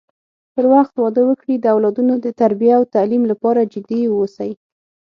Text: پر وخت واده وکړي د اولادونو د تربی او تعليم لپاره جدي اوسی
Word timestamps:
پر 0.53 0.65
وخت 0.73 0.93
واده 1.01 1.21
وکړي 1.25 1.55
د 1.59 1.65
اولادونو 1.73 2.13
د 2.19 2.27
تربی 2.39 2.69
او 2.77 2.83
تعليم 2.95 3.23
لپاره 3.31 3.69
جدي 3.73 4.01
اوسی 4.15 4.51